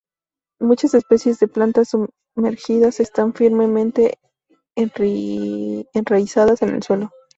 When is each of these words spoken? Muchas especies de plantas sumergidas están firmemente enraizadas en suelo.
Muchas 0.59 0.95
especies 0.95 1.39
de 1.39 1.47
plantas 1.47 1.89
sumergidas 2.33 2.99
están 2.99 3.35
firmemente 3.35 4.17
enraizadas 4.75 6.63
en 6.63 6.81
suelo. 6.81 7.11